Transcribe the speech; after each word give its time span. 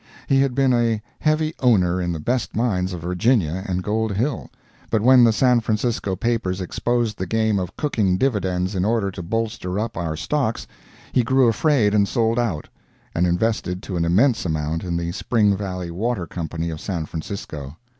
He 0.25 0.41
had 0.41 0.55
been 0.55 0.73
a 0.73 0.99
heavy 1.19 1.53
owner 1.59 2.01
in 2.01 2.11
the 2.11 2.19
best 2.19 2.55
mines 2.55 2.91
of 2.91 3.01
Virginia 3.03 3.63
and 3.67 3.83
Gold 3.83 4.13
Hill, 4.15 4.49
but 4.89 5.03
when 5.03 5.23
the 5.23 5.31
San 5.31 5.59
Francisco 5.59 6.15
papers 6.15 6.59
exposed 6.59 7.19
the 7.19 7.27
game 7.27 7.59
of 7.59 7.77
cooking 7.77 8.17
dividends 8.17 8.73
in 8.73 8.83
order 8.83 9.11
to 9.11 9.21
bolster 9.21 9.77
up 9.77 9.95
our 9.95 10.17
stocks 10.17 10.65
he 11.11 11.21
grew 11.21 11.47
afraid 11.47 11.93
and 11.93 12.07
sold 12.07 12.39
out, 12.39 12.67
and 13.13 13.27
invested 13.27 13.83
to 13.83 13.95
an 13.95 14.03
immense 14.03 14.43
amount 14.43 14.83
in 14.83 14.97
the 14.97 15.11
Spring 15.11 15.55
Valley 15.55 15.91
Water 15.91 16.25
Company 16.25 16.71
of 16.71 16.81
San 16.81 17.05
Francisco. 17.05 17.77